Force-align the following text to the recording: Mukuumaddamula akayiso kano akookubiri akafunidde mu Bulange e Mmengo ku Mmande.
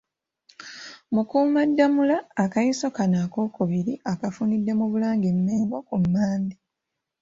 Mukuumaddamula 1.13 2.17
akayiso 2.43 2.87
kano 2.95 3.17
akookubiri 3.25 3.93
akafunidde 4.11 4.71
mu 4.79 4.85
Bulange 4.91 5.27
e 5.31 5.35
Mmengo 5.37 5.77
ku 5.87 5.95
Mmande. 6.01 6.55